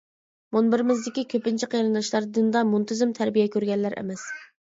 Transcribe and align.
مۇنبىرىمىزدىكى 0.55 1.23
كۆپىنچە 1.33 1.67
قېرىنداشلار 1.73 2.27
دىندا 2.37 2.63
مۇنتىزىم 2.71 3.13
تەربىيە 3.19 3.51
كۆرگەنلەر 3.57 3.97
ئەمەس. 4.01 4.27